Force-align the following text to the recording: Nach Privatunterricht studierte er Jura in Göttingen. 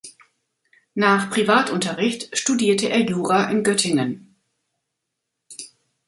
Nach 0.95 1.29
Privatunterricht 1.29 2.35
studierte 2.35 2.89
er 2.89 3.01
Jura 3.01 3.51
in 3.51 3.63
Göttingen. 3.63 4.35